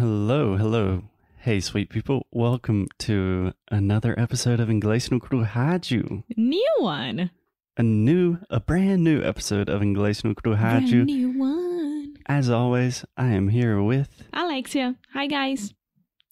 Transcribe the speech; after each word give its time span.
Hello, 0.00 0.56
hello. 0.56 1.02
Hey, 1.40 1.60
sweet 1.60 1.90
people. 1.90 2.26
Welcome 2.32 2.88
to 3.00 3.52
another 3.70 4.18
episode 4.18 4.58
of 4.58 4.70
Inglês 4.70 5.10
no 5.10 5.18
Rádio. 5.18 6.24
New 6.38 6.74
one. 6.78 7.30
A 7.76 7.82
new, 7.82 8.38
a 8.48 8.60
brand 8.60 9.04
new 9.04 9.22
episode 9.22 9.68
of 9.68 9.82
Inglês 9.82 10.24
no 10.24 10.32
Brand 10.32 10.86
Rádio. 10.86 11.04
new 11.04 11.38
one. 11.38 12.14
As 12.24 12.48
always, 12.48 13.04
I 13.18 13.26
am 13.32 13.48
here 13.48 13.82
with 13.82 14.08
Alexia. 14.32 14.96
Hi, 15.12 15.26
guys. 15.26 15.74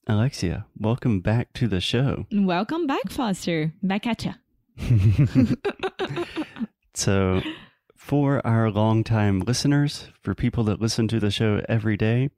Alexia. 0.07 0.64
Welcome 0.79 1.21
back 1.21 1.53
to 1.53 1.69
the 1.69 1.82
show. 1.82 2.25
Welcome 2.32 2.87
back, 2.87 3.11
Foster. 3.11 3.75
Back 3.82 4.07
at 4.07 4.25
ya. 4.25 4.32
So, 6.95 7.43
for 7.95 8.45
our 8.46 8.71
longtime 8.71 9.41
listeners, 9.41 10.09
for 10.23 10.35
people 10.35 10.64
that 10.64 10.80
listen 10.80 11.07
to 11.09 11.21
the 11.21 11.30
show 11.30 11.61
every 11.69 11.98
day, 11.98 12.30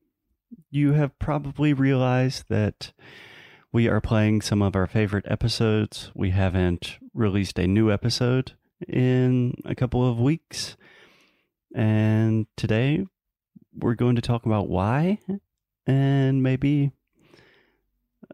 you 0.71 0.93
have 0.93 1.19
probably 1.19 1.73
realized 1.73 2.45
that 2.49 2.93
we 3.73 3.89
are 3.89 4.01
playing 4.01 4.41
some 4.41 4.63
of 4.63 4.75
our 4.75 4.87
favorite 4.87 5.27
episodes. 5.29 6.11
We 6.15 6.31
haven't 6.31 6.99
released 7.15 7.59
a 7.59 7.67
new 7.67 7.91
episode 7.91 8.53
in 8.89 9.55
a 9.65 9.75
couple 9.75 10.09
of 10.09 10.19
weeks. 10.19 10.77
And 11.75 12.47
today 12.57 13.07
we're 13.79 13.95
going 13.95 14.17
to 14.17 14.23
talk 14.23 14.47
about 14.47 14.69
why 14.69 15.19
and 15.87 16.43
maybe 16.43 16.91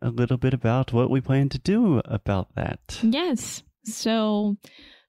a 0.02 0.10
little 0.10 0.36
bit 0.36 0.55
about 0.55 0.92
what 0.92 1.10
we 1.10 1.20
plan 1.20 1.48
to 1.50 1.58
do 1.58 2.00
about 2.05 2.55
that. 2.55 3.00
Yes. 3.02 3.62
So, 3.84 4.56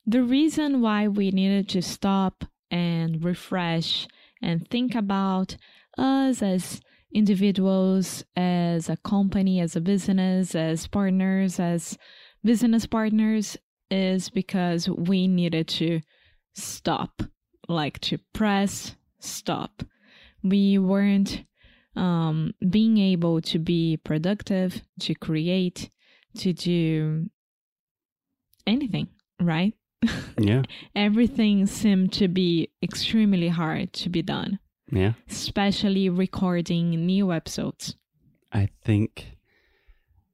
the 0.06 0.24
reason 0.24 0.82
why 0.82 1.08
we 1.08 1.32
needed 1.32 1.68
to 1.70 1.82
stop 1.82 2.46
and 2.70 3.24
refresh 3.24 4.08
and 4.42 4.70
think 4.70 4.96
about 4.96 5.58
us 5.98 6.42
as 6.42 6.80
individuals, 7.14 8.24
as 8.36 8.90
a 8.90 8.98
company, 8.98 9.60
as 9.60 9.76
a 9.76 9.82
business, 9.82 10.56
as 10.56 10.88
partners, 10.88 11.60
as 11.60 11.98
business 12.44 12.86
partners 12.86 13.58
is 13.90 14.30
because 14.30 14.90
we 14.90 15.28
needed 15.28 15.68
to 15.68 16.02
stop, 16.54 17.22
like 17.68 18.00
to 18.00 18.18
press 18.34 18.96
stop. 19.20 19.84
We 20.44 20.78
weren't 20.78 21.44
um, 21.96 22.54
being 22.70 22.98
able 22.98 23.42
to 23.42 23.60
be 23.60 23.98
productive, 23.98 24.82
to 25.02 25.14
create, 25.16 25.90
to 26.38 26.54
do 26.54 27.30
anything, 28.66 29.08
right? 29.40 29.74
Yeah. 30.38 30.64
Everything 30.96 31.66
seemed 31.66 32.14
to 32.14 32.28
be 32.28 32.70
extremely 32.84 33.48
hard 33.48 33.94
to 33.94 34.10
be 34.10 34.22
done, 34.22 34.60
Yeah. 34.90 35.14
especially 35.30 36.10
recording 36.10 37.06
new 37.06 37.32
episodes. 37.34 37.96
I 38.54 38.70
think 38.84 39.38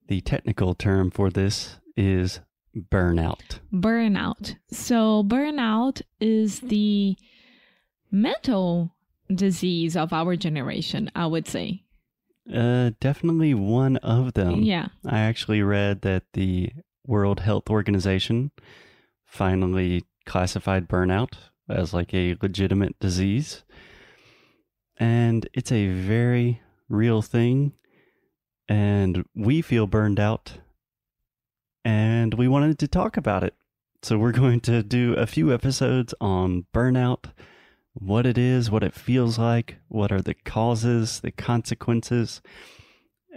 the 0.07 0.21
technical 0.21 0.75
term 0.75 1.09
for 1.09 1.29
this 1.29 1.77
is 1.97 2.39
burnout. 2.77 3.59
Burnout. 3.73 4.55
So, 4.71 5.23
burnout 5.23 6.01
is 6.19 6.59
the 6.59 7.15
mental 8.11 8.95
disease 9.33 9.95
of 9.97 10.13
our 10.13 10.35
generation, 10.35 11.09
I 11.15 11.25
would 11.25 11.47
say. 11.47 11.83
Uh, 12.53 12.91
definitely 12.99 13.53
one 13.53 13.97
of 13.97 14.33
them. 14.33 14.61
yeah. 14.63 14.87
I 15.05 15.19
actually 15.19 15.61
read 15.63 16.01
that 16.01 16.23
the 16.33 16.71
World 17.05 17.39
Health 17.39 17.69
Organization 17.69 18.51
finally 19.25 20.03
classified 20.25 20.87
burnout 20.87 21.33
as 21.69 21.93
like 21.93 22.13
a 22.13 22.35
legitimate 22.41 22.99
disease. 22.99 23.63
And 25.03 25.49
it's 25.53 25.73
a 25.73 25.89
very 25.89 26.61
real 26.87 27.21
thing. 27.21 27.73
And 28.69 29.25
we 29.35 29.61
feel 29.61 29.85
burned 29.85 30.17
out. 30.17 30.59
And 31.83 32.33
we 32.35 32.47
wanted 32.47 32.79
to 32.79 32.87
talk 32.87 33.17
about 33.17 33.43
it. 33.43 33.53
So 34.01 34.17
we're 34.17 34.31
going 34.43 34.61
to 34.61 34.81
do 34.81 35.13
a 35.15 35.27
few 35.27 35.53
episodes 35.53 36.13
on 36.21 36.67
burnout, 36.73 37.33
what 37.93 38.25
it 38.25 38.37
is, 38.37 38.71
what 38.71 38.81
it 38.81 38.93
feels 38.93 39.37
like, 39.37 39.75
what 39.89 40.09
are 40.13 40.21
the 40.21 40.35
causes, 40.35 41.19
the 41.19 41.31
consequences, 41.31 42.41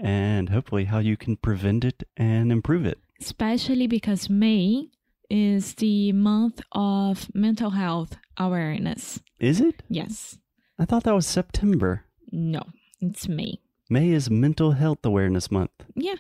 and 0.01 0.51
hopefully 0.51 0.85
how 0.85 1.01
you 1.01 1.17
can 1.17 1.37
prevent 1.37 1.85
it 1.85 2.05
and 2.17 2.53
improve 2.53 2.87
it. 2.87 3.01
Especially 3.21 3.89
because 3.89 4.31
May 4.31 4.91
is 5.29 5.75
the 5.75 6.13
month 6.13 6.61
of 6.71 7.29
mental 7.35 7.71
health 7.71 8.17
awareness. 8.39 9.19
Is 9.41 9.61
it? 9.61 9.83
Yes. 9.89 10.39
I 10.79 10.85
thought 10.85 11.05
that 11.05 11.15
was 11.15 11.27
September. 11.27 12.05
No, 12.31 12.63
it's 13.01 13.29
May. 13.29 13.61
May 13.89 14.11
is 14.11 14.31
Mental 14.31 14.73
Health 14.73 15.05
Awareness 15.05 15.51
Month. 15.51 15.71
Yeah. 15.95 16.17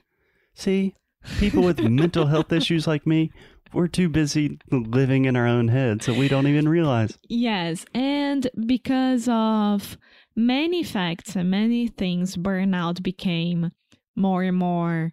See, 0.55 0.94
people 1.39 1.62
with 1.62 1.81
mental 1.91 2.27
health 2.27 2.53
issues 2.53 2.87
like 2.87 3.06
me, 3.06 3.31
we're 3.72 3.89
too 3.89 4.09
busy 4.09 4.59
living 4.71 5.25
in 5.25 5.37
our 5.37 5.47
own 5.47 5.69
heads 5.69 6.06
so 6.06 6.15
we 6.15 6.28
don't 6.28 6.47
even 6.47 6.69
realize. 6.69 7.19
Yes, 7.28 7.84
and 7.93 8.49
because 8.66 9.28
of 9.28 9.99
many 10.34 10.83
facts 10.83 11.37
and 11.37 11.50
many 11.50 11.89
things, 11.89 12.37
burnout 12.37 13.03
became 13.03 13.72
more 14.15 14.43
and 14.43 14.56
more 14.56 15.12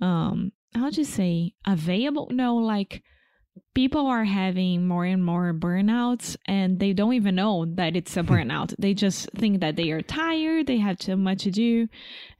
um 0.00 0.52
how 0.74 0.90
do 0.90 1.00
you 1.00 1.04
say 1.04 1.52
available? 1.66 2.28
No, 2.30 2.54
like 2.56 3.02
people 3.74 4.06
are 4.06 4.24
having 4.24 4.86
more 4.86 5.04
and 5.04 5.24
more 5.24 5.52
burnouts 5.52 6.36
and 6.46 6.78
they 6.78 6.92
don't 6.92 7.14
even 7.14 7.34
know 7.34 7.64
that 7.74 7.96
it's 7.96 8.16
a 8.16 8.22
burnout. 8.22 8.74
they 8.78 8.94
just 8.94 9.30
think 9.32 9.60
that 9.60 9.76
they 9.76 9.90
are 9.90 10.02
tired, 10.02 10.66
they 10.66 10.78
have 10.78 10.98
too 10.98 11.16
much 11.16 11.42
to 11.44 11.50
do, 11.50 11.88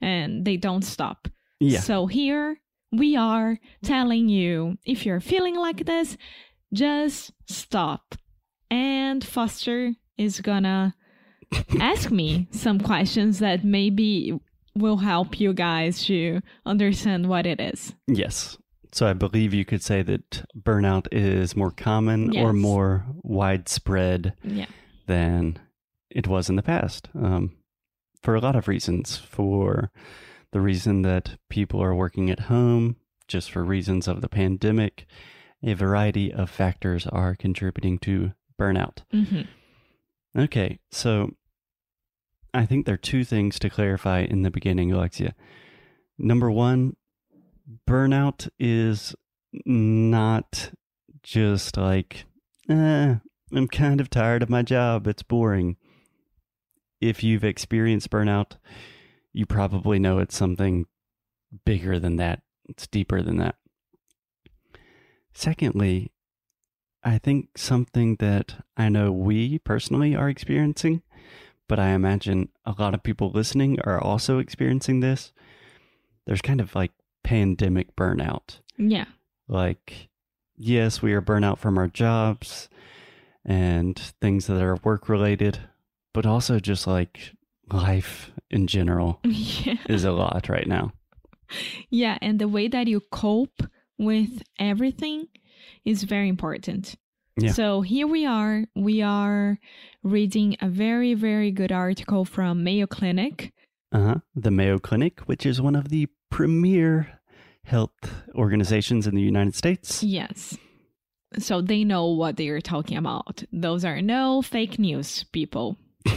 and 0.01 0.45
they 0.45 0.57
don't 0.57 0.83
stop. 0.83 1.27
Yeah. 1.59 1.79
So 1.79 2.07
here 2.07 2.59
we 2.91 3.15
are 3.15 3.59
telling 3.83 4.29
you 4.29 4.77
if 4.85 5.05
you're 5.05 5.19
feeling 5.19 5.55
like 5.55 5.85
this, 5.85 6.17
just 6.73 7.31
stop. 7.47 8.15
And 8.71 9.23
Foster 9.23 9.93
is 10.17 10.41
gonna 10.41 10.95
ask 11.79 12.11
me 12.11 12.47
some 12.51 12.79
questions 12.79 13.39
that 13.39 13.63
maybe 13.63 14.39
will 14.75 14.97
help 14.97 15.39
you 15.39 15.53
guys 15.53 16.05
to 16.05 16.41
understand 16.65 17.27
what 17.27 17.45
it 17.45 17.59
is. 17.59 17.93
Yes. 18.07 18.57
So 18.91 19.07
I 19.07 19.13
believe 19.13 19.53
you 19.53 19.65
could 19.65 19.83
say 19.83 20.01
that 20.03 20.45
burnout 20.59 21.07
is 21.11 21.55
more 21.55 21.71
common 21.71 22.35
or 22.37 22.53
more 22.53 23.05
widespread 23.23 24.33
Yeah. 24.43 24.65
than 25.05 25.59
it 26.09 26.27
was 26.27 26.49
in 26.49 26.55
the 26.55 26.63
past 26.63 27.07
um, 27.13 27.55
for 28.23 28.35
a 28.35 28.39
lot 28.41 28.55
of 28.55 28.67
reasons. 28.67 29.15
For 29.17 29.91
the 30.51 30.59
reason 30.61 31.03
that 31.03 31.37
people 31.49 31.81
are 31.83 31.93
working 31.93 32.31
at 32.31 32.41
home, 32.41 32.95
just 33.27 33.51
for 33.51 33.63
reasons 33.63 34.07
of 34.07 34.21
the 34.21 34.29
pandemic, 34.29 35.05
a 35.61 35.73
variety 35.75 36.33
of 36.33 36.49
factors 36.49 37.05
are 37.05 37.35
contributing 37.35 37.99
to 37.99 38.31
burnout. 38.59 38.99
hmm 39.11 39.41
Okay, 40.37 40.79
so 40.91 41.31
I 42.53 42.65
think 42.65 42.85
there 42.85 42.93
are 42.95 42.97
two 42.97 43.23
things 43.23 43.59
to 43.59 43.69
clarify 43.69 44.19
in 44.21 44.41
the 44.43 44.51
beginning, 44.51 44.91
Alexia. 44.91 45.33
Number 46.17 46.49
one, 46.51 46.95
burnout 47.87 48.49
is 48.59 49.15
not 49.65 50.71
just 51.23 51.77
like, 51.77 52.25
eh, 52.69 53.15
I'm 53.53 53.67
kind 53.67 54.01
of 54.01 54.09
tired 54.09 54.43
of 54.43 54.49
my 54.49 54.61
job. 54.61 55.07
It's 55.07 55.23
boring. 55.23 55.77
If 57.01 57.23
you've 57.23 57.43
experienced 57.43 58.09
burnout, 58.09 58.57
you 59.33 59.45
probably 59.45 59.99
know 59.99 60.19
it's 60.19 60.35
something 60.35 60.85
bigger 61.65 61.99
than 61.99 62.17
that, 62.17 62.41
it's 62.67 62.87
deeper 62.87 63.21
than 63.21 63.37
that. 63.37 63.55
Secondly, 65.33 66.11
I 67.03 67.17
think 67.17 67.57
something 67.57 68.17
that 68.17 68.55
I 68.75 68.89
know 68.89 69.11
we 69.11 69.59
personally 69.59 70.15
are 70.15 70.29
experiencing, 70.29 71.01
but 71.67 71.79
I 71.79 71.89
imagine 71.89 72.49
a 72.65 72.75
lot 72.77 72.93
of 72.93 73.03
people 73.03 73.31
listening 73.31 73.79
are 73.81 74.01
also 74.01 74.39
experiencing 74.39 74.99
this. 74.99 75.31
There's 76.25 76.41
kind 76.41 76.59
of 76.59 76.75
like 76.75 76.91
pandemic 77.29 77.95
burnout. 77.95 78.59
Yeah. 78.79 79.05
Like, 79.47 80.09
yes, 80.57 81.03
we 81.03 81.13
are 81.13 81.21
burnout 81.21 81.59
from 81.59 81.77
our 81.77 81.87
jobs 81.87 82.69
and 83.45 83.99
things 84.19 84.47
that 84.47 84.59
are 84.59 84.77
work 84.83 85.07
related, 85.07 85.59
but 86.11 86.25
also 86.25 86.59
just 86.59 86.87
like 86.87 87.35
life 87.71 88.31
in 88.49 88.65
general 88.65 89.19
yeah. 89.23 89.75
is 89.87 90.05
a 90.05 90.11
lot 90.11 90.49
right 90.49 90.65
now. 90.65 90.91
Yeah. 91.91 92.17
And 92.19 92.39
the 92.39 92.47
way 92.47 92.67
that 92.67 92.87
you 92.87 92.99
cope 93.11 93.61
with 93.99 94.41
everything 94.57 95.27
is 95.85 96.03
very 96.05 96.29
important. 96.29 96.95
Yeah. 97.37 97.51
So 97.51 97.81
here 97.81 98.07
we 98.07 98.25
are. 98.25 98.65
We 98.75 99.03
are 99.03 99.59
reading 100.01 100.57
a 100.61 100.67
very, 100.67 101.13
very 101.13 101.51
good 101.51 101.71
article 101.71 102.25
from 102.25 102.63
Mayo 102.63 102.87
Clinic. 102.87 103.53
Uh 103.91 104.03
huh. 104.03 104.15
The 104.35 104.51
Mayo 104.51 104.79
Clinic, 104.79 105.19
which 105.21 105.45
is 105.45 105.61
one 105.61 105.75
of 105.75 105.89
the 105.89 106.07
premier 106.31 107.18
health 107.69 107.91
organizations 108.35 109.07
in 109.07 109.15
the 109.15 109.21
United 109.21 109.55
States. 109.55 110.03
Yes. 110.03 110.57
So 111.37 111.61
they 111.61 111.83
know 111.83 112.07
what 112.07 112.37
they 112.37 112.49
are 112.49 112.61
talking 112.61 112.97
about. 112.97 113.43
Those 113.53 113.85
are 113.85 114.01
no 114.01 114.41
fake 114.41 114.79
news, 114.79 115.23
people. 115.31 115.77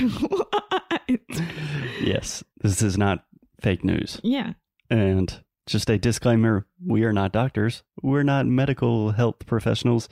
yes, 2.02 2.44
this 2.62 2.82
is 2.82 2.98
not 2.98 3.26
fake 3.62 3.84
news. 3.84 4.20
yeah. 4.24 4.54
And 4.90 5.44
just 5.66 5.90
a 5.90 5.98
disclaimer 5.98 6.68
we 6.86 7.04
are 7.04 7.14
not 7.14 7.32
doctors, 7.32 7.84
we're 8.02 8.24
not 8.24 8.46
medical 8.46 9.12
health 9.12 9.46
professionals. 9.46 10.10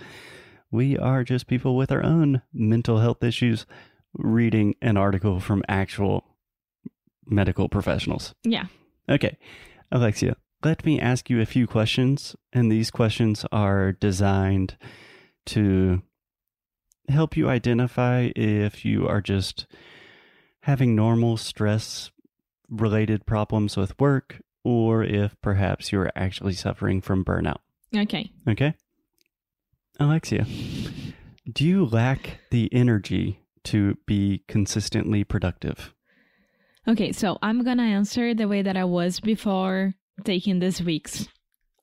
We 0.72 0.98
are 0.98 1.24
just 1.26 1.48
people 1.48 1.76
with 1.76 1.92
our 1.92 2.04
own 2.04 2.42
mental 2.54 3.00
health 3.00 3.24
issues 3.24 3.66
reading 4.14 4.76
an 4.82 4.96
article 4.98 5.40
from 5.42 5.64
actual 5.68 6.24
medical 7.26 7.68
professionals. 7.68 8.34
Yeah. 8.44 8.66
Okay, 9.10 9.38
Alexia, 9.92 10.36
let 10.64 10.86
me 10.86 11.00
ask 11.00 11.30
you 11.30 11.42
a 11.42 11.46
few 11.46 11.68
questions. 11.68 12.36
And 12.54 12.72
these 12.72 12.92
questions 12.92 13.46
are 13.52 13.92
designed 13.92 14.78
to 15.48 16.02
help 17.10 17.36
you 17.36 17.50
identify 17.50 18.32
if 18.36 18.86
you 18.86 19.08
are 19.08 19.22
just 19.22 19.68
having 20.62 20.96
normal 20.96 21.38
stress 21.38 22.12
related 22.70 23.26
problems 23.26 23.76
with 23.76 24.00
work 24.00 24.42
or 24.64 25.04
if 25.04 25.36
perhaps 25.42 25.92
you're 25.92 26.12
actually 26.16 26.54
suffering 26.54 27.02
from 27.02 27.26
burnout. 27.26 27.58
Okay. 27.96 28.32
Okay? 28.48 28.76
Alexia, 30.00 30.46
do 31.52 31.66
you 31.66 31.86
lack 31.86 32.40
the 32.50 32.70
energy 32.72 33.42
to 33.66 33.98
be 34.06 34.44
consistently 34.48 35.24
productive? 35.24 35.94
Okay, 36.88 37.12
so 37.12 37.38
I'm 37.42 37.64
gonna 37.64 37.84
answer 37.84 38.34
the 38.34 38.48
way 38.48 38.62
that 38.62 38.76
I 38.76 38.86
was 38.86 39.20
before 39.20 39.94
taking 40.24 40.60
this 40.60 40.82
week's 40.82 41.28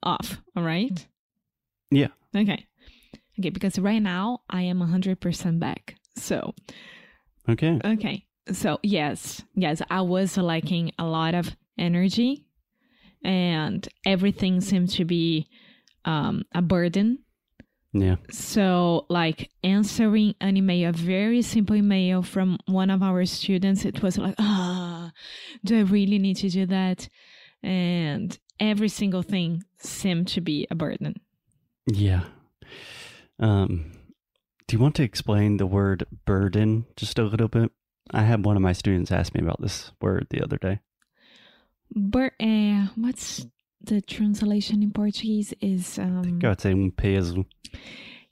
off, 0.03 0.41
all 0.57 0.63
right? 0.63 1.07
Yeah. 1.91 2.09
Okay. 2.37 2.67
Okay, 3.39 3.51
because 3.51 3.79
right 3.79 4.03
now 4.03 4.41
I 4.51 4.63
am 4.63 4.81
100% 4.81 5.61
back. 5.61 5.95
So, 6.17 6.55
Okay. 7.49 7.79
okay. 7.85 8.25
So, 8.53 8.79
yes, 8.83 9.43
yes, 9.55 9.81
I 9.91 10.01
was 10.03 10.37
lacking 10.37 10.93
a 10.99 11.05
lot 11.07 11.35
of 11.35 11.55
energy 11.79 12.47
and 13.23 13.87
everything 14.05 14.61
seemed 14.61 14.91
to 14.91 15.05
be 15.05 15.49
um, 16.05 16.43
a 16.55 16.63
burden. 16.63 17.19
Yeah. 17.93 18.17
So, 18.31 19.07
like 19.09 19.51
answering 19.65 20.35
an 20.41 20.57
email, 20.57 20.91
a 20.91 20.93
very 20.93 21.43
simple 21.43 21.77
email 21.77 22.23
from 22.23 22.59
one 22.67 22.91
of 22.91 23.03
our 23.03 23.25
students, 23.25 23.85
it 23.85 24.03
was 24.03 24.19
like, 24.19 24.35
ah, 24.39 25.11
do 25.65 25.79
I 25.79 25.83
really 25.83 26.19
need 26.19 26.37
to 26.39 26.51
do 26.51 26.67
that? 26.67 27.09
And 27.63 28.39
every 28.61 28.89
single 28.89 29.23
thing 29.23 29.65
seemed 29.79 30.29
to 30.29 30.41
be 30.41 30.67
a 30.71 30.75
burden. 30.75 31.21
Yeah. 31.87 32.25
Um, 33.39 33.93
do 34.67 34.77
you 34.77 34.83
want 34.83 34.97
to 34.97 35.03
explain 35.03 35.57
the 35.57 35.67
word 35.67 36.05
burden 36.27 36.85
just 36.97 37.19
a 37.19 37.23
little 37.23 37.49
bit? 37.49 37.73
I 38.11 38.23
had 38.23 38.45
one 38.45 38.57
of 38.57 38.63
my 38.63 38.73
students 38.73 39.11
ask 39.11 39.35
me 39.35 39.41
about 39.41 39.61
this 39.61 39.93
word 40.01 40.27
the 40.31 40.43
other 40.43 40.59
day. 40.59 40.81
Bur- 41.95 42.35
uh, 42.39 42.89
what's 42.97 43.47
the 43.81 44.01
translation 44.01 44.83
in 44.83 44.91
Portuguese? 44.91 45.55
Is 45.61 45.99
um, 45.99 46.41
say 46.59 46.73
um 46.73 46.93
peso. 46.97 47.45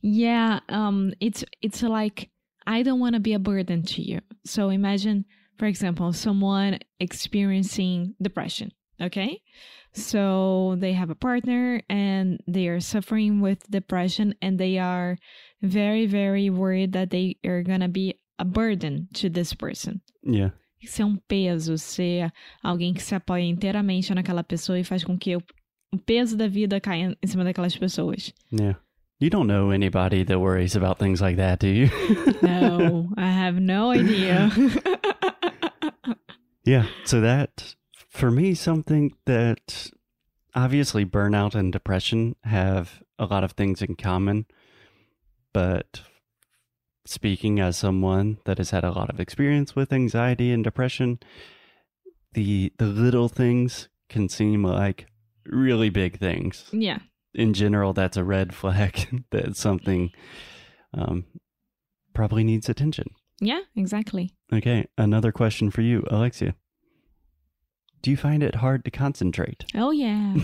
Yeah, 0.00 0.60
um 0.68 1.12
it's 1.20 1.44
it's 1.62 1.82
like 1.82 2.30
I 2.66 2.82
don't 2.82 3.00
want 3.00 3.14
to 3.14 3.20
be 3.20 3.34
a 3.34 3.38
burden 3.38 3.82
to 3.82 4.02
you. 4.02 4.20
So 4.44 4.70
imagine, 4.70 5.24
for 5.56 5.66
example, 5.66 6.12
someone 6.12 6.80
experiencing 6.98 8.14
depression, 8.20 8.72
okay? 9.00 9.40
So 9.92 10.76
they 10.78 10.92
have 10.92 11.10
a 11.10 11.14
partner 11.14 11.80
and 11.88 12.40
they 12.46 12.68
are 12.68 12.80
suffering 12.80 13.40
with 13.40 13.70
depression 13.70 14.34
and 14.42 14.58
they 14.58 14.78
are 14.78 15.16
very 15.62 16.06
very 16.06 16.50
worried 16.50 16.92
that 16.92 17.10
they 17.10 17.36
are 17.46 17.62
going 17.62 17.80
to 17.80 17.88
be 17.88 18.20
a 18.38 18.44
burden 18.44 19.08
to 19.14 19.30
this 19.30 19.54
person. 19.54 20.02
Yeah. 20.22 20.50
Ser 20.84 21.04
um 21.04 21.16
peso, 21.16 21.76
ser 21.78 22.32
alguém 22.62 22.94
que 22.94 23.02
se 23.02 23.14
apoia 23.14 23.42
inteiramente 23.42 24.14
naquela 24.14 24.44
pessoa 24.44 24.78
e 24.78 24.84
faz 24.84 25.02
com 25.02 25.18
que 25.18 25.36
o 25.36 25.42
peso 26.04 26.36
da 26.36 26.46
vida 26.46 26.80
caia 26.80 27.16
em 27.22 27.26
cima 27.26 27.44
daquelas 27.44 27.76
pessoas. 27.76 28.32
Yeah. 28.52 28.78
You 29.18 29.30
don't 29.30 29.46
know 29.46 29.70
anybody 29.70 30.24
that 30.24 30.38
worries 30.38 30.76
about 30.76 30.98
things 30.98 31.22
like 31.22 31.36
that, 31.38 31.58
do 31.58 31.68
you? 31.68 31.88
No, 32.42 33.08
I 33.16 33.30
have 33.30 33.58
no 33.58 33.90
idea. 33.90 34.50
yeah. 36.64 36.86
So 37.04 37.22
that, 37.22 37.74
for 38.10 38.30
me, 38.30 38.54
something 38.54 39.14
that 39.24 39.90
obviously 40.54 41.06
burnout 41.06 41.54
and 41.54 41.72
depression 41.72 42.36
have 42.44 43.02
a 43.18 43.24
lot 43.24 43.42
of 43.42 43.52
things 43.52 43.80
in 43.80 43.94
common. 43.96 44.44
But 45.54 46.02
speaking 47.06 47.60
as 47.60 47.76
someone 47.76 48.38
that 48.44 48.58
has 48.58 48.70
had 48.70 48.84
a 48.84 48.90
lot 48.90 49.10
of 49.10 49.20
experience 49.20 49.74
with 49.74 49.92
anxiety 49.92 50.52
and 50.52 50.62
depression, 50.64 51.18
the 52.32 52.72
the 52.78 52.86
little 52.86 53.28
things 53.28 53.88
can 54.08 54.28
seem 54.28 54.62
like 54.62 55.06
really 55.46 55.90
big 55.90 56.18
things. 56.18 56.66
yeah. 56.72 56.98
In 57.34 57.52
general, 57.52 57.92
that's 57.92 58.16
a 58.16 58.24
red 58.24 58.54
flag 58.54 59.24
that 59.30 59.56
something 59.56 60.10
um, 60.94 61.26
probably 62.14 62.44
needs 62.44 62.70
attention. 62.70 63.08
Yeah, 63.40 63.60
exactly. 63.74 64.30
Okay, 64.50 64.86
another 64.96 65.32
question 65.32 65.70
for 65.70 65.82
you, 65.82 66.02
Alexia. 66.08 66.54
Do 68.06 68.12
you 68.12 68.16
find 68.16 68.44
it 68.44 68.54
hard 68.54 68.84
to 68.84 68.92
concentrate? 68.92 69.64
Oh, 69.74 69.90
yeah. 69.90 70.36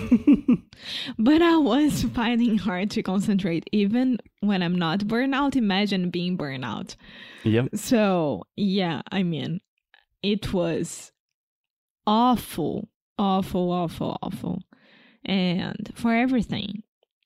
but 1.17 1.41
I 1.41 1.59
was 1.59 2.03
finding 2.13 2.59
hard 2.59 2.91
to 2.91 3.05
concentrate 3.05 3.71
even 3.71 4.19
when 4.41 4.65
I'm 4.65 4.75
not 4.75 4.99
burnout. 5.07 5.55
Imagine 5.55 6.11
being 6.11 6.37
burnout. 6.37 6.97
yep. 7.45 7.69
So, 7.73 8.49
yeah, 8.57 9.03
I 9.13 9.23
mean, 9.23 9.61
it 10.25 10.53
was 10.53 11.13
awful, 12.05 12.89
awful, 13.17 13.71
awful, 13.71 14.19
awful. 14.21 14.63
And 15.25 15.93
for 15.95 16.13
everything, 16.17 16.83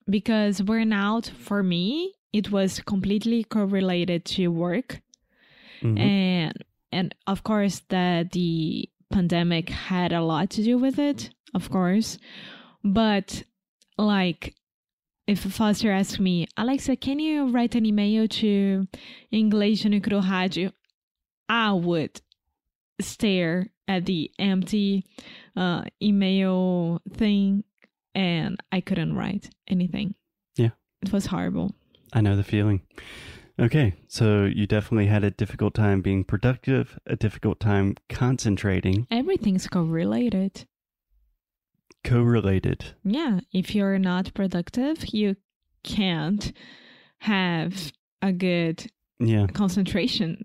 because 0.07 0.61
burnout 0.61 1.31
for 1.31 1.63
me, 1.63 2.13
it 2.35 2.51
was 2.53 2.81
completely 2.81 3.43
correlated 3.43 4.27
to 4.37 4.49
work. 4.49 5.01
Mhm. 5.81 5.99
And, 5.99 6.65
and 6.93 7.15
of 7.27 7.43
course, 7.43 7.81
that 7.89 8.33
the 8.33 8.91
pandemic 9.11 9.69
had 9.71 10.13
a 10.13 10.23
lot 10.23 10.51
to 10.51 10.63
do 10.63 10.79
with 10.79 10.99
it, 10.99 11.31
of 11.55 11.71
course. 11.71 12.19
But, 12.85 13.43
like, 13.99 14.55
if 15.27 15.41
Foster 15.41 15.91
asked 15.91 16.21
me, 16.21 16.47
Alexia, 16.57 16.97
can 16.97 17.19
you 17.19 17.49
write 17.49 17.75
an 17.75 17.87
email 17.87 18.29
to 18.29 18.87
English 19.31 19.83
Unicru 19.83 20.23
Rádio? 20.23 20.73
I 21.49 21.73
would 21.73 22.21
stare 23.01 23.69
at 23.89 24.07
the 24.07 24.31
empty 24.39 25.05
uh, 25.57 25.83
email 26.03 27.01
thing 27.13 27.65
and 28.15 28.59
I 28.73 28.81
couldn't 28.81 29.15
write 29.15 29.51
anything. 29.69 30.15
Yeah. 30.57 30.71
It 31.03 31.13
was 31.13 31.27
horrible. 31.27 31.75
I 32.13 32.21
know 32.21 32.37
the 32.37 32.45
feeling. 32.45 32.81
Okay, 33.59 33.95
so 34.07 34.45
you 34.45 34.67
definitely 34.67 35.07
had 35.07 35.25
a 35.25 35.31
difficult 35.31 35.73
time 35.75 36.03
being 36.03 36.25
productive, 36.25 36.99
a 37.07 37.17
difficult 37.17 37.59
time 37.59 37.95
concentrating, 38.11 39.07
Everything's 39.11 39.67
correlated. 39.67 40.67
correlated. 42.05 42.95
Yeah. 43.03 43.41
If 43.53 43.75
you're 43.75 43.99
not 43.99 44.35
productive, 44.35 45.15
you 45.15 45.37
can't 45.83 46.53
have 47.21 47.93
a 48.23 48.33
good 48.33 48.91
Yeah, 49.19 49.47
concentration. 49.47 50.45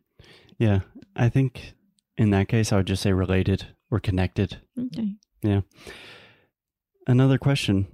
yeah. 0.58 0.80
I 1.16 1.28
think 1.30 1.74
in 2.18 2.30
that 2.30 2.48
case, 2.48 2.72
I 2.72 2.78
would 2.78 2.88
just 2.88 3.04
say 3.04 3.12
related 3.12 3.68
or 3.90 4.00
connected. 4.00 4.62
Okay. 4.80 5.16
Yeah. 5.42 5.62
Another 7.08 7.38
question 7.38 7.88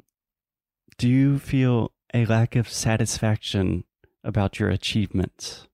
Do 1.00 1.10
you 1.10 1.40
feel 1.40 1.92
a 2.14 2.26
lack 2.26 2.56
of 2.56 2.70
satisfaction 2.70 3.84
about 4.28 4.60
your 4.60 4.70
achievements? 4.70 5.68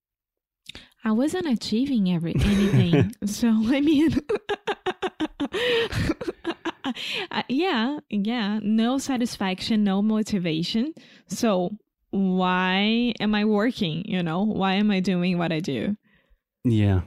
I 1.04 1.12
wasn't 1.12 1.48
achieving 1.48 2.10
every 2.10 2.34
anything. 2.36 3.14
so 3.26 3.50
I 3.50 3.82
mean 3.82 4.20
Uh, 7.32 7.44
yeah, 7.48 8.00
yeah, 8.10 8.60
no 8.62 8.98
satisfaction, 8.98 9.84
no 9.84 10.02
motivation. 10.02 10.94
So 11.28 11.78
why 12.12 13.14
am 13.20 13.34
I 13.34 13.46
working, 13.46 14.04
you 14.06 14.22
know? 14.22 14.44
Why 14.44 14.76
am 14.76 14.92
I 14.92 15.00
doing 15.00 15.38
what 15.38 15.52
I 15.52 15.60
do? 15.60 15.96
Yeah. 16.64 17.02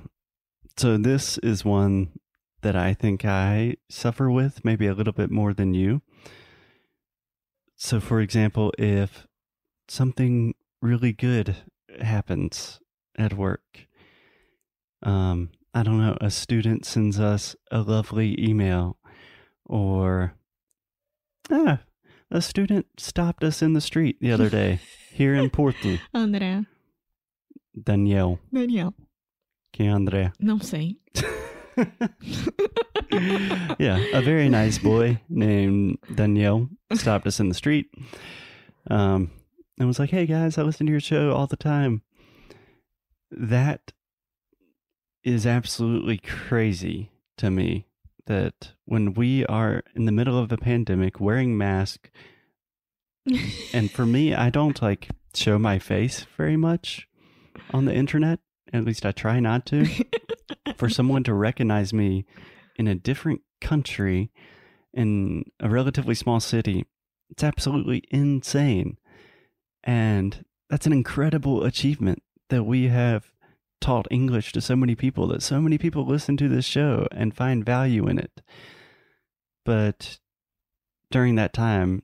So 0.77 0.97
this 0.97 1.39
is 1.39 1.65
one 1.65 2.19
that 2.63 2.75
I 2.75 2.95
think 2.95 3.25
I 3.25 3.77
suffer 3.89 4.31
with 4.31 4.65
maybe 4.65 4.87
a 4.87 4.95
little 4.95 5.13
bit 5.13 5.31
more 5.31 5.55
than 5.55 5.75
you. 5.75 6.03
So, 7.77 8.01
for 8.01 8.21
example, 8.21 8.73
if 8.79 9.27
something 9.89 10.55
really 10.81 11.13
good 11.13 11.57
happens 12.01 12.81
at 13.19 13.33
work, 13.35 13.87
um, 15.03 15.51
I 15.75 15.83
don't 15.83 15.99
know, 15.99 16.17
a 16.21 16.31
student 16.31 16.85
sends 16.85 17.19
us 17.21 17.57
a 17.71 17.81
lovely 17.81 18.35
email, 18.43 18.99
or 19.65 20.35
ah, 21.51 21.81
a 22.31 22.41
student 22.41 22.87
stopped 22.99 23.45
us 23.45 23.63
in 23.63 23.73
the 23.75 23.81
street 23.81 24.17
the 24.21 24.33
other 24.33 24.49
day 24.49 24.81
here 25.13 25.35
in 25.35 25.51
Porto. 25.51 25.99
André, 26.15 26.67
Danielle, 27.81 28.39
Daniel, 28.53 28.95
que 29.73 29.85
é 29.85 29.91
André. 29.93 30.33
não 30.41 30.63
sei. 30.63 30.97
yeah, 33.79 33.99
a 34.15 34.23
very 34.23 34.49
nice 34.49 34.79
boy 34.79 35.21
named 35.29 35.99
Danielle 36.15 36.71
stopped 36.95 37.27
us 37.27 37.39
in 37.39 37.51
the 37.51 37.55
street 37.55 37.87
um, 38.91 39.31
and 39.79 39.89
was 39.89 39.99
like, 39.99 40.11
hey 40.11 40.27
guys, 40.27 40.59
I 40.59 40.63
listen 40.63 40.87
to 40.87 40.93
your 40.93 41.01
show 41.01 41.33
all 41.33 41.47
the 41.47 41.57
time. 41.57 42.03
That 43.31 43.93
is 45.25 45.47
absolutely 45.47 46.19
crazy 46.19 47.11
to 47.39 47.51
me 47.51 47.87
that 48.27 48.73
when 48.85 49.15
we 49.15 49.45
are 49.47 49.83
in 49.95 50.05
the 50.05 50.13
middle 50.13 50.39
of 50.39 50.53
a 50.53 50.57
pandemic 50.57 51.21
wearing 51.21 51.57
masks, 51.57 52.11
and 53.73 53.91
for 53.91 54.07
me, 54.07 54.35
I 54.35 54.51
don't 54.51 54.81
like 54.81 55.09
show 55.35 55.59
my 55.59 55.79
face 55.79 56.27
very 56.37 56.57
much 56.57 57.09
on 57.73 57.85
the 57.85 57.95
internet. 57.95 58.39
At 58.73 58.85
least 58.85 59.05
I 59.05 59.13
try 59.13 59.41
not 59.41 59.67
to. 59.67 59.87
for 60.77 60.89
someone 60.89 61.25
to 61.25 61.35
recognize 61.35 61.93
me 61.93 62.25
in 62.77 62.87
a 62.87 62.95
different 62.95 63.41
country 63.61 64.31
in 64.93 65.45
a 65.61 65.69
relatively 65.69 66.15
small 66.15 66.41
city, 66.41 66.87
it's 67.31 67.45
absolutely 67.45 68.05
insane. 68.11 68.99
And 69.87 70.45
that's 70.69 70.87
an 70.87 70.93
incredible 70.93 71.65
achievement 71.65 72.23
that 72.51 72.65
we 72.65 72.89
have 72.89 73.33
taught 73.81 74.09
English 74.11 74.53
to 74.53 74.61
so 74.61 74.77
many 74.77 74.95
people, 74.95 75.27
that 75.29 75.43
so 75.43 75.61
many 75.61 75.79
people 75.79 76.05
listen 76.05 76.37
to 76.37 76.49
this 76.49 76.65
show 76.65 77.07
and 77.13 77.35
find 77.35 77.65
value 77.65 78.07
in 78.09 78.19
it. 78.19 78.43
But 79.65 80.19
during 81.11 81.37
that 81.37 81.53
time, 81.53 82.03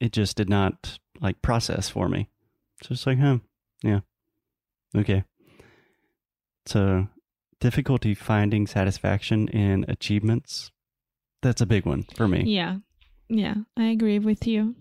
it 0.00 0.12
just 0.12 0.36
did 0.36 0.48
not 0.48 0.98
like 1.20 1.40
process 1.40 1.88
for 1.88 2.08
me. 2.08 2.28
So 2.82 2.88
it's 2.92 3.06
like, 3.06 3.18
huh, 3.18 3.38
yeah, 3.82 4.00
okay. 4.96 5.24
So 6.66 7.08
difficulty 7.60 8.14
finding 8.14 8.66
satisfaction 8.66 9.48
in 9.48 9.84
achievements, 9.86 10.72
that's 11.42 11.60
a 11.60 11.66
big 11.66 11.86
one 11.86 12.06
for 12.16 12.26
me. 12.26 12.44
Yeah. 12.46 12.78
Yeah, 13.28 13.54
I 13.76 13.84
agree 13.84 14.18
with 14.18 14.46
you. 14.48 14.74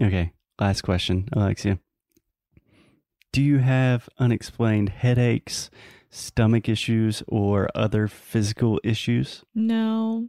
Okay, 0.00 0.32
last 0.58 0.82
question, 0.82 1.28
Alexia. 1.32 1.78
Do 3.32 3.42
you 3.42 3.58
have 3.58 4.08
unexplained 4.18 4.88
headaches, 4.88 5.70
stomach 6.10 6.68
issues, 6.68 7.22
or 7.28 7.68
other 7.74 8.08
physical 8.08 8.80
issues? 8.82 9.44
No, 9.54 10.28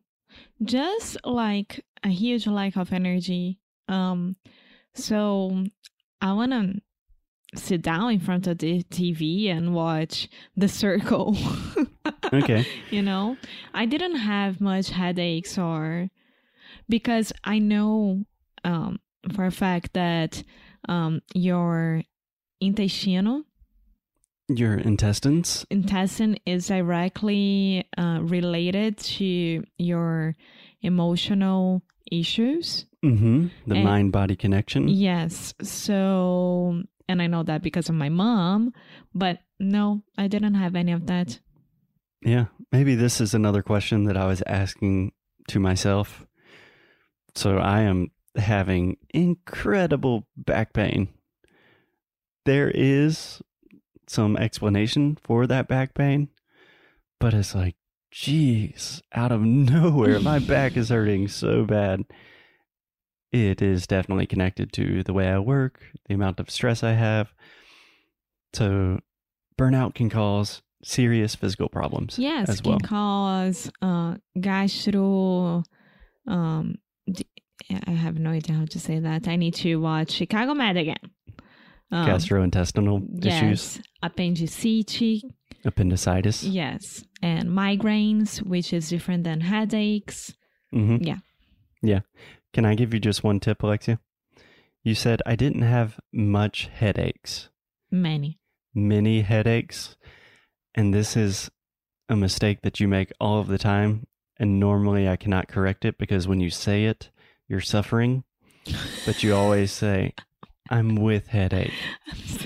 just 0.61 1.17
like 1.23 1.85
a 2.03 2.09
huge 2.09 2.47
lack 2.47 2.75
of 2.75 2.91
energy. 2.91 3.59
Um, 3.87 4.35
so 4.93 5.63
I 6.21 6.33
want 6.33 6.51
to 6.51 6.81
sit 7.55 7.81
down 7.81 8.11
in 8.11 8.19
front 8.19 8.47
of 8.47 8.57
the 8.57 8.83
TV 8.83 9.49
and 9.49 9.73
watch 9.73 10.27
The 10.55 10.67
Circle. 10.67 11.37
Okay. 12.33 12.65
you 12.91 13.01
know, 13.01 13.37
I 13.73 13.85
didn't 13.85 14.17
have 14.17 14.59
much 14.59 14.89
headaches 14.89 15.57
or 15.57 16.09
because 16.89 17.31
I 17.43 17.59
know 17.59 18.25
um, 18.63 18.99
for 19.33 19.45
a 19.45 19.51
fact 19.51 19.93
that 19.93 20.43
um, 20.89 21.21
your 21.33 22.03
intestino 22.61 23.43
Your 24.49 24.75
intestines? 24.77 25.65
intestine 25.69 26.37
is 26.45 26.67
directly 26.67 27.85
uh, 27.97 28.19
related 28.21 28.97
to 28.97 29.63
your 29.77 30.35
emotional 30.81 31.81
issues. 32.11 32.85
Mm-hmm. 33.03 33.47
The 33.67 33.75
And- 33.75 33.83
mind 33.83 34.11
body 34.11 34.35
connection? 34.35 34.87
Yes. 34.87 35.53
So, 35.61 36.81
and 37.09 37.21
I 37.21 37.27
know 37.27 37.43
that 37.43 37.61
because 37.61 37.89
of 37.89 37.95
my 37.95 38.09
mom, 38.09 38.73
but 39.13 39.39
no, 39.59 40.03
I 40.17 40.27
didn't 40.27 40.55
have 40.55 40.75
any 40.75 40.91
of 40.93 41.07
that. 41.07 41.39
Yeah. 42.21 42.45
Maybe 42.71 42.95
this 42.95 43.21
is 43.21 43.33
another 43.33 43.61
question 43.61 44.05
that 44.05 44.17
I 44.17 44.25
was 44.25 44.41
asking 44.47 45.11
to 45.49 45.59
myself. 45.59 46.25
So 47.35 47.57
I 47.57 47.81
am 47.81 48.11
having 48.37 48.97
incredible 49.13 50.27
back 50.35 50.73
pain. 50.73 51.09
There 52.45 52.71
is 52.73 53.41
some 54.07 54.37
explanation 54.37 55.17
for 55.21 55.47
that 55.47 55.67
back 55.67 55.93
pain, 55.93 56.29
but 57.19 57.33
it's 57.33 57.53
like, 57.53 57.75
geez, 58.11 59.01
out 59.13 59.31
of 59.31 59.41
nowhere, 59.45 60.19
my 60.19 60.39
back 60.39 60.77
is 60.77 60.89
hurting 60.89 61.27
so 61.27 61.65
bad. 61.65 62.03
It 63.31 63.61
is 63.61 63.85
definitely 63.85 64.25
connected 64.25 64.71
to 64.73 65.03
the 65.03 65.11
way 65.13 65.27
I 65.27 65.39
work, 65.39 65.81
the 66.07 66.13
amount 66.13 66.39
of 66.39 66.49
stress 66.49 66.83
I 66.83 66.93
have. 66.93 67.33
So 68.53 68.99
burnout 69.59 69.93
can 69.95 70.09
cause 70.09 70.61
serious 70.83 71.35
physical 71.35 71.67
problems 71.67 72.17
Yes, 72.17 72.47
as 72.47 72.61
can 72.61 72.71
well. 72.71 72.79
cause 72.79 73.69
uh, 73.81 74.15
gastro. 74.39 75.63
Um, 76.25 76.75
I 77.69 77.91
have 77.91 78.17
no 78.19 78.29
idea 78.31 78.55
how 78.55 78.65
to 78.65 78.79
say 78.79 78.99
that. 78.99 79.27
I 79.27 79.35
need 79.35 79.53
to 79.55 79.75
watch 79.77 80.11
Chicago 80.11 80.53
Med 80.53 80.77
again. 80.77 80.97
Um, 81.91 82.07
Gastrointestinal 82.07 83.25
issues, 83.25 83.77
Yes, 83.77 83.79
appendicitis. 84.03 85.23
appendicitis. 85.65 86.43
Yes, 86.43 87.03
and 87.21 87.49
migraines, 87.49 88.41
which 88.41 88.73
is 88.73 88.89
different 88.89 89.23
than 89.23 89.41
headaches. 89.41 90.33
Mm-hmm. 90.73 91.03
Yeah. 91.03 91.17
Yeah. 91.81 91.99
Can 92.53 92.65
I 92.65 92.75
give 92.75 92.93
you 92.93 92.99
just 92.99 93.23
one 93.23 93.39
tip, 93.39 93.63
Alexia? 93.63 93.99
You 94.83 94.95
said 94.95 95.21
I 95.25 95.35
didn't 95.35 95.61
have 95.63 95.99
much 96.13 96.67
headaches, 96.73 97.49
Many. 97.91 98.39
many 98.73 99.21
headaches. 99.21 99.95
And 100.75 100.93
this 100.93 101.17
is 101.17 101.49
a 102.09 102.15
mistake 102.15 102.61
that 102.61 102.79
you 102.79 102.87
make 102.87 103.11
all 103.19 103.39
of 103.39 103.47
the 103.47 103.57
time. 103.57 104.07
And 104.39 104.59
normally 104.59 105.07
I 105.09 105.15
cannot 105.15 105.47
correct 105.47 105.83
it 105.83 105.97
because 105.97 106.27
when 106.27 106.39
you 106.39 106.49
say 106.49 106.85
it, 106.85 107.09
you're 107.47 107.61
suffering. 107.61 108.23
But 109.05 109.23
you 109.23 109.33
always 109.33 109.71
say, 109.71 110.13
I'm 110.69 110.95
with 110.95 111.27
headache. 111.27 111.71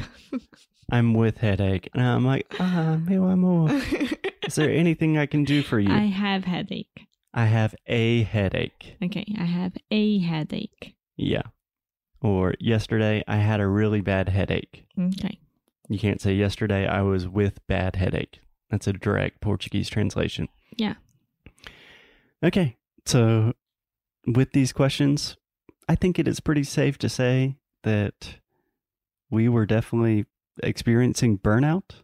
I'm 0.92 1.14
with 1.14 1.38
headache. 1.38 1.90
And 1.94 2.04
I'm 2.04 2.26
like, 2.26 2.54
ah, 2.60 3.00
meu 3.02 3.26
amor. 3.26 3.70
Is 4.46 4.56
there 4.56 4.70
anything 4.70 5.18
I 5.18 5.26
can 5.26 5.44
do 5.44 5.64
for 5.64 5.80
you? 5.80 5.92
I 5.92 6.06
have 6.06 6.44
headache. 6.44 7.08
I 7.34 7.46
have 7.46 7.74
a 7.88 8.24
headache. 8.24 8.98
Okay, 9.02 9.26
I 9.40 9.46
have 9.46 9.74
a 9.90 10.20
headache. 10.20 10.96
Yeah. 11.16 11.44
Or 12.22 12.54
yesterday, 12.60 13.24
I 13.28 13.38
had 13.38 13.62
a 13.62 13.68
really 13.68 14.02
bad 14.02 14.30
headache. 14.30 14.86
Okay. 15.00 15.40
You 15.88 15.98
can't 15.98 16.22
say 16.22 16.34
yesterday 16.34 16.88
I 16.88 17.02
was 17.02 17.28
with 17.28 17.66
bad 17.68 17.96
headache. 17.96 18.40
That's 18.70 18.88
a 18.88 18.94
direct 18.94 19.42
Portuguese 19.42 19.90
translation. 19.90 20.50
Yeah. 20.76 20.96
Okay. 22.44 22.78
So, 23.06 23.54
with 24.26 24.52
these 24.52 24.74
questions, 24.74 25.38
I 25.88 25.96
think 25.96 26.20
it 26.20 26.28
is 26.28 26.40
pretty 26.40 26.64
safe 26.64 26.98
to 27.00 27.10
say 27.10 27.56
that 27.84 28.36
we 29.30 29.50
were 29.50 29.66
definitely 29.66 30.26
experiencing 30.62 31.40
burnout. 31.40 32.02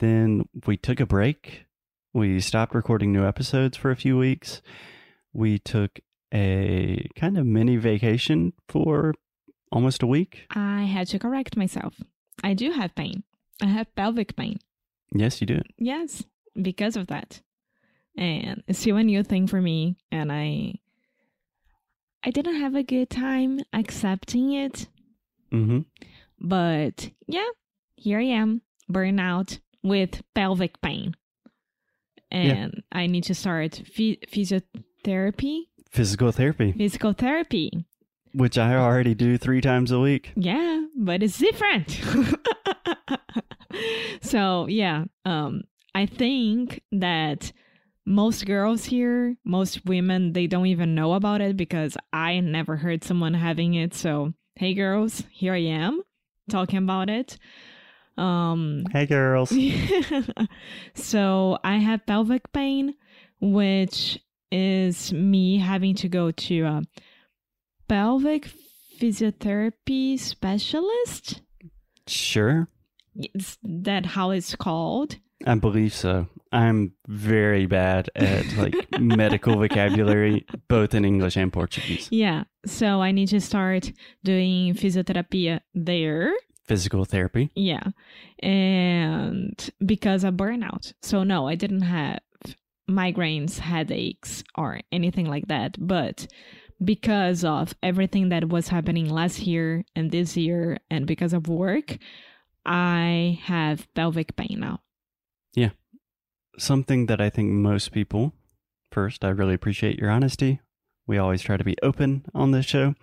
Then 0.00 0.48
we 0.66 0.76
took 0.76 1.00
a 1.00 1.06
break. 1.06 1.64
We 2.12 2.40
stopped 2.40 2.74
recording 2.74 3.12
new 3.12 3.24
episodes 3.24 3.76
for 3.76 3.90
a 3.90 3.96
few 3.96 4.18
weeks. 4.18 4.60
We 5.32 5.58
took 5.58 6.00
a 6.34 7.08
kind 7.16 7.38
of 7.38 7.46
mini 7.46 7.76
vacation 7.76 8.52
for 8.68 9.14
almost 9.70 10.02
a 10.02 10.06
week. 10.06 10.46
I 10.50 10.82
had 10.82 11.08
to 11.08 11.18
correct 11.18 11.56
myself. 11.56 11.94
I 12.42 12.54
do 12.54 12.72
have 12.72 12.94
pain. 12.94 13.22
I 13.62 13.66
have 13.66 13.94
pelvic 13.94 14.36
pain. 14.36 14.58
Yes, 15.14 15.40
you 15.40 15.46
do. 15.46 15.60
Yes, 15.78 16.24
because 16.60 16.96
of 16.96 17.06
that. 17.06 17.40
And 18.16 18.62
it's 18.66 18.80
still 18.80 18.96
a 18.96 19.02
new 19.02 19.22
thing 19.22 19.46
for 19.46 19.60
me 19.62 19.96
and 20.10 20.30
I 20.30 20.74
I 22.24 22.30
didn't 22.30 22.60
have 22.60 22.74
a 22.74 22.82
good 22.82 23.10
time 23.10 23.60
accepting 23.72 24.52
it, 24.52 24.88
Mm-hmm. 25.52 25.80
but 26.40 27.10
yeah, 27.26 27.48
here 27.96 28.18
I 28.18 28.22
am, 28.24 28.62
burnout 28.90 29.58
with 29.82 30.22
pelvic 30.34 30.80
pain. 30.80 31.14
And 32.30 32.82
I 32.90 33.06
need 33.08 33.24
to 33.24 33.34
start 33.34 33.82
phy- 33.94 34.18
physiotherapy, 34.26 35.64
Physical 35.90 36.32
therapy, 36.32 36.72
physical 36.72 37.12
therapy. 37.12 37.70
which 38.32 38.56
I 38.56 38.74
already 38.76 39.14
do 39.14 39.36
three 39.36 39.60
times 39.60 39.90
a 39.90 40.00
week. 40.00 40.32
Yeah, 40.36 40.86
but 40.96 41.22
it's 41.22 41.36
different. 41.38 41.90
so 44.22 44.66
yeah, 44.68 45.04
um, 45.24 45.62
I 45.94 46.06
think 46.06 46.82
that 46.92 47.52
most 48.04 48.46
girls 48.46 48.84
here, 48.84 49.36
most 49.44 49.84
women, 49.86 50.32
they 50.32 50.46
don't 50.46 50.66
even 50.66 50.94
know 50.94 51.14
about 51.14 51.40
it 51.40 51.56
because 51.56 51.96
I 52.12 52.40
never 52.40 52.76
heard 52.76 53.04
someone 53.04 53.34
having 53.34 53.74
it. 53.74 53.94
So 53.94 54.32
hey, 54.56 54.74
girls, 54.74 55.22
here 55.30 55.54
I 55.54 55.62
am 55.62 56.02
talking 56.50 56.78
about 56.78 57.08
it. 57.08 57.38
Um, 58.16 58.84
Hey, 58.92 59.06
girls. 59.06 59.54
so 60.94 61.58
I 61.64 61.78
have 61.78 62.06
pelvic 62.06 62.52
pain, 62.52 62.94
which 63.40 64.18
is 64.50 65.12
me 65.12 65.58
having 65.58 65.94
to 65.96 66.08
go 66.08 66.30
to 66.30 66.62
a 66.64 66.82
pelvic 67.88 68.50
physiotherapy 69.00 70.18
specialist. 70.18 71.40
Sure. 72.06 72.68
Is 73.34 73.58
that 73.62 74.06
how 74.06 74.30
it's 74.30 74.54
called? 74.56 75.16
I 75.46 75.54
believe 75.54 75.94
so. 75.94 76.28
I'm 76.52 76.92
very 77.08 77.66
bad 77.66 78.10
at 78.14 78.56
like 78.56 78.74
medical 79.00 79.56
vocabulary, 79.56 80.46
both 80.68 80.94
in 80.94 81.04
English 81.04 81.36
and 81.36 81.52
Portuguese. 81.52 82.08
Yeah. 82.10 82.44
So 82.66 83.00
I 83.00 83.10
need 83.10 83.28
to 83.28 83.40
start 83.40 83.90
doing 84.22 84.74
physiotherapy 84.74 85.58
there. 85.74 86.32
Physical 86.66 87.04
therapy. 87.04 87.50
Yeah. 87.54 87.88
And 88.40 89.70
because 89.84 90.24
of 90.24 90.34
burnout. 90.34 90.92
So 91.02 91.22
no, 91.22 91.48
I 91.48 91.54
didn't 91.54 91.82
have 91.82 92.20
migraines, 92.88 93.58
headaches, 93.58 94.44
or 94.56 94.80
anything 94.92 95.26
like 95.26 95.48
that. 95.48 95.76
But 95.78 96.26
because 96.84 97.44
of 97.44 97.74
everything 97.82 98.28
that 98.28 98.48
was 98.48 98.68
happening 98.68 99.08
last 99.08 99.40
year 99.40 99.84
and 99.96 100.10
this 100.10 100.36
year, 100.36 100.78
and 100.90 101.06
because 101.06 101.32
of 101.32 101.48
work, 101.48 101.96
I 102.66 103.40
have 103.44 103.92
pelvic 103.94 104.36
pain 104.36 104.58
now. 104.60 104.80
Something 106.58 107.06
that 107.06 107.20
I 107.20 107.30
think 107.30 107.50
most 107.50 107.92
people, 107.92 108.34
first, 108.90 109.24
I 109.24 109.30
really 109.30 109.54
appreciate 109.54 109.98
your 109.98 110.10
honesty. 110.10 110.60
We 111.06 111.18
always 111.18 111.42
try 111.42 111.56
to 111.56 111.64
be 111.64 111.76
open 111.82 112.26
on 112.34 112.50
this 112.50 112.66
show. 112.66 112.94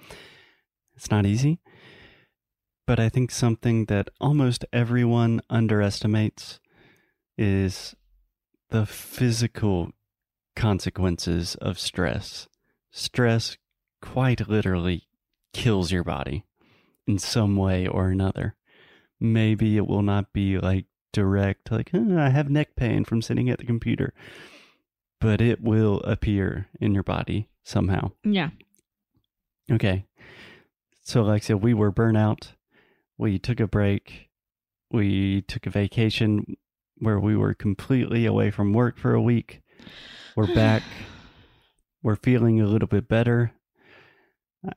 It's 0.95 1.09
not 1.09 1.25
easy. 1.25 1.59
But 2.85 2.99
I 2.99 3.09
think 3.09 3.31
something 3.31 3.85
that 3.85 4.09
almost 4.19 4.65
everyone 4.71 5.41
underestimates 5.49 6.59
is 7.37 7.95
the 8.69 8.85
physical 8.85 9.91
consequences 10.55 11.55
of 11.55 11.79
stress. 11.79 12.47
Stress 12.91 13.57
quite 14.01 14.47
literally 14.47 15.07
kills 15.53 15.91
your 15.91 16.03
body 16.03 16.43
in 17.07 17.17
some 17.17 17.55
way 17.55 17.87
or 17.87 18.09
another. 18.09 18.55
Maybe 19.19 19.77
it 19.77 19.87
will 19.87 20.01
not 20.01 20.31
be 20.33 20.57
like 20.57 20.85
direct, 21.11 21.71
like, 21.71 21.89
"Huh, 21.91 22.17
I 22.17 22.29
have 22.29 22.49
neck 22.49 22.75
pain 22.75 23.03
from 23.05 23.21
sitting 23.21 23.49
at 23.49 23.59
the 23.59 23.65
computer, 23.65 24.13
but 25.19 25.41
it 25.41 25.61
will 25.61 25.99
appear 26.01 26.67
in 26.79 26.93
your 26.93 27.03
body 27.03 27.49
somehow. 27.63 28.11
Yeah. 28.23 28.49
Okay. 29.71 30.05
So, 31.01 31.21
Alexia, 31.21 31.57
we 31.57 31.73
were 31.73 31.91
burnout. 31.91 32.53
We 33.17 33.37
took 33.39 33.59
a 33.59 33.67
break. 33.67 34.29
We 34.91 35.41
took 35.43 35.65
a 35.65 35.69
vacation 35.69 36.57
where 36.97 37.19
we 37.19 37.35
were 37.35 37.53
completely 37.53 38.25
away 38.25 38.51
from 38.51 38.73
work 38.73 38.97
for 38.97 39.13
a 39.13 39.21
week. 39.21 39.61
We're 40.35 40.53
back. 40.55 40.83
we're 42.01 42.15
feeling 42.15 42.59
a 42.61 42.67
little 42.67 42.87
bit 42.87 43.07
better. 43.07 43.51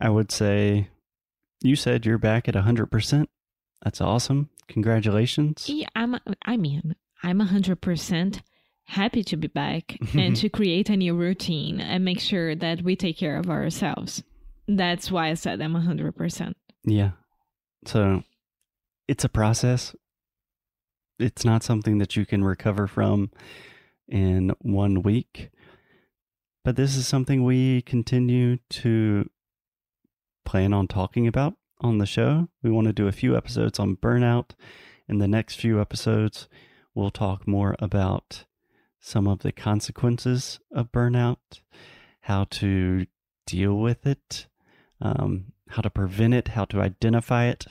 I 0.01 0.11
would 0.11 0.31
say 0.31 0.89
you 1.63 1.77
said 1.77 2.05
you're 2.07 2.19
back 2.19 2.49
at 2.49 2.55
100%. 2.55 3.27
That's 3.83 4.01
awesome. 4.01 4.51
Congratulations. 4.69 5.69
Yeah, 5.69 5.89
I'm. 5.95 6.19
I 6.45 6.57
mean, 6.57 6.95
I'm 7.23 7.41
hundred 7.41 7.81
percent 7.81 8.43
happy 8.85 9.23
to 9.25 9.37
be 9.37 9.49
back 9.49 9.97
and 10.15 10.37
to 10.37 10.49
create 10.49 10.91
a 10.91 10.97
new 10.97 11.15
routine 11.15 11.81
and 11.81 12.05
make 12.05 12.21
sure 12.21 12.55
that 12.55 12.83
we 12.83 12.97
take 12.97 13.17
care 13.17 13.37
of 13.37 13.49
ourselves. 13.49 14.23
That's 14.69 15.11
why 15.11 15.29
I 15.29 15.35
said 15.35 15.61
I'm 15.61 15.75
hundred 15.75 16.17
percent. 16.17 16.57
Yeah. 16.85 17.13
So 17.87 18.23
it's 19.09 19.25
a 19.25 19.29
process. 19.29 19.95
It's 21.19 21.45
not 21.45 21.63
something 21.63 21.99
that 21.99 22.17
you 22.17 22.27
can 22.27 22.45
recover 22.45 22.87
from 22.87 23.31
in 24.09 24.53
one 24.61 25.03
week. 25.03 25.51
But 26.65 26.77
this 26.77 26.97
is 26.97 27.09
something 27.09 27.45
we 27.45 27.83
continue 27.83 28.59
to 28.71 29.29
plan 30.45 30.73
on 30.73 30.87
talking 30.87 31.27
about 31.27 31.55
on 31.83 31.99
the 31.99 32.07
show. 32.07 32.49
We 32.63 32.71
want 32.71 32.87
to 32.87 32.93
do 32.93 33.07
a 33.09 33.13
few 33.13 33.37
episodes 33.37 33.79
on 33.79 33.97
burnout. 33.97 34.51
In 35.09 35.19
the 35.19 35.29
next 35.29 35.57
few 35.57 35.81
episodes, 35.81 36.49
we'll 36.95 37.11
talk 37.11 37.47
more 37.47 37.77
about 37.79 38.45
some 39.01 39.27
of 39.27 39.41
the 39.41 39.53
consequences 39.53 40.61
of 40.73 40.93
burnout, 40.93 41.39
how 42.23 42.45
to 42.45 43.07
deal 43.47 43.75
with 43.77 44.07
it, 44.07 44.47
um, 45.01 45.53
how 45.71 45.83
to 45.83 45.91
prevent 45.91 46.35
it, 46.35 46.49
how 46.49 46.65
to 46.67 46.81
identify 46.81 47.47
it. 47.47 47.67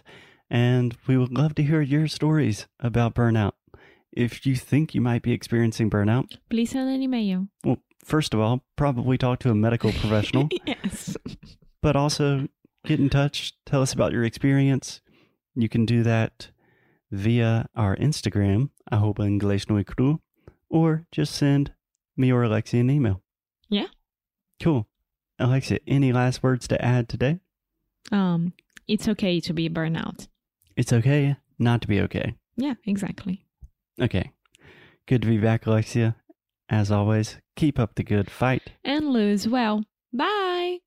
And 0.49 0.97
we 1.07 1.17
would 1.17 1.31
love 1.31 1.55
to 1.55 1.63
hear 1.63 1.81
your 1.81 2.07
stories 2.07 2.67
about 2.79 3.15
burnout. 3.15 3.53
If 4.11 4.45
you 4.45 4.57
think 4.57 4.93
you 4.93 4.99
might 4.99 5.21
be 5.21 5.31
experiencing 5.31 5.89
burnout, 5.89 6.37
Please 6.49 6.71
send 6.71 6.89
an 6.89 7.01
email. 7.01 7.47
well, 7.63 7.77
first 8.03 8.33
of 8.33 8.41
all, 8.41 8.65
probably 8.75 9.17
talk 9.17 9.39
to 9.39 9.49
a 9.49 9.55
medical 9.55 9.91
professional, 10.01 10.49
yes. 10.65 11.15
but 11.81 11.95
also 11.95 12.49
get 12.85 12.99
in 12.99 13.09
touch, 13.09 13.53
tell 13.65 13.81
us 13.81 13.93
about 13.93 14.11
your 14.11 14.23
experience. 14.23 15.01
You 15.55 15.69
can 15.69 15.85
do 15.85 16.03
that 16.03 16.49
via 17.11 17.67
our 17.75 17.95
Instagram, 17.97 18.69
arroba 18.91 19.23
inglês 19.23 19.69
no 19.69 19.83
cru, 19.83 20.21
or 20.69 21.05
just 21.11 21.35
send 21.35 21.73
me 22.15 22.31
or 22.31 22.43
Alexia 22.43 22.79
an 22.79 22.89
email. 22.89 23.21
Yeah. 23.69 23.87
Cool. 24.61 24.87
Alexia, 25.39 25.79
any 25.87 26.13
last 26.13 26.43
words 26.43 26.67
to 26.67 26.83
add 26.83 27.09
today? 27.09 27.39
Um, 28.11 28.53
it's 28.87 29.07
okay 29.07 29.39
to 29.41 29.53
be 29.53 29.69
burnout. 29.69 30.27
It's 30.75 30.93
okay 30.93 31.35
not 31.59 31.81
to 31.81 31.87
be 31.87 31.99
okay. 32.01 32.35
Yeah, 32.55 32.75
exactly. 32.85 33.45
Okay. 33.99 34.31
Good 35.07 35.21
to 35.23 35.27
be 35.27 35.37
back, 35.37 35.65
Alexia. 35.65 36.15
As 36.69 36.91
always, 36.91 37.37
keep 37.55 37.79
up 37.79 37.95
the 37.95 38.03
good 38.03 38.29
fight. 38.29 38.71
And 38.83 39.09
lose 39.11 39.47
well. 39.47 39.83
Bye. 40.13 40.79